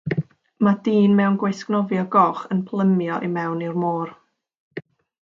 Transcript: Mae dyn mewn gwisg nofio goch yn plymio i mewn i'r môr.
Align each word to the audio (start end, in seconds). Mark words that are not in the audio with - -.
Mae 0.67 0.79
dyn 0.87 1.13
mewn 1.19 1.37
gwisg 1.43 1.69
nofio 1.77 2.07
goch 2.17 2.43
yn 2.57 2.65
plymio 2.73 3.23
i 3.29 3.33
mewn 3.39 3.65
i'r 3.71 3.81
môr. 3.87 4.15